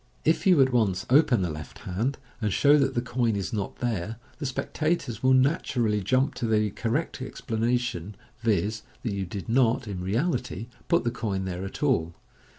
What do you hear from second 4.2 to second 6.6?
the spectators will naturally jump to